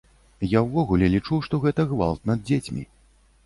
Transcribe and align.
Я 0.53 0.63
ўвогуле 0.67 1.11
лічу, 1.15 1.39
што 1.49 1.61
гэта 1.67 1.87
гвалт 1.95 2.21
над 2.33 2.45
дзецьмі. 2.51 2.91